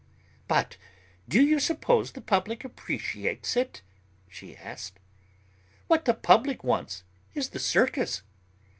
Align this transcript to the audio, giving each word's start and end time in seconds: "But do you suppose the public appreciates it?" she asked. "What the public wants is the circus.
"But 0.47 0.77
do 1.29 1.39
you 1.39 1.59
suppose 1.59 2.13
the 2.13 2.21
public 2.21 2.63
appreciates 2.65 3.55
it?" 3.55 3.83
she 4.27 4.57
asked. 4.57 4.97
"What 5.85 6.05
the 6.05 6.15
public 6.15 6.63
wants 6.63 7.03
is 7.35 7.49
the 7.49 7.59
circus. 7.59 8.23